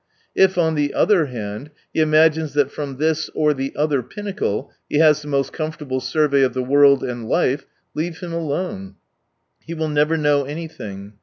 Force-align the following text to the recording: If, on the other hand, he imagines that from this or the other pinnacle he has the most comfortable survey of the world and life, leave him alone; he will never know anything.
If, 0.33 0.57
on 0.57 0.73
the 0.73 0.95
other 0.95 1.27
hand, 1.27 1.69
he 1.93 1.99
imagines 2.01 2.53
that 2.55 2.71
from 2.71 2.97
this 2.97 3.29
or 3.35 3.53
the 3.53 3.71
other 3.75 4.01
pinnacle 4.01 4.71
he 4.89 4.97
has 4.97 5.21
the 5.21 5.27
most 5.27 5.53
comfortable 5.53 5.99
survey 5.99 6.41
of 6.41 6.55
the 6.55 6.63
world 6.63 7.03
and 7.03 7.29
life, 7.29 7.67
leave 7.93 8.17
him 8.19 8.33
alone; 8.33 8.95
he 9.63 9.75
will 9.75 9.89
never 9.89 10.17
know 10.17 10.43
anything. 10.43 11.13